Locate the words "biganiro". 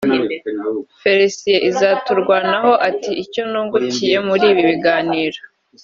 4.69-5.39